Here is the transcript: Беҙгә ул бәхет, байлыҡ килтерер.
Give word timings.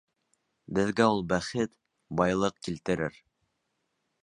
Беҙгә 0.77 1.05
ул 1.17 1.21
бәхет, 1.33 1.73
байлыҡ 2.23 2.59
килтерер. 2.69 3.23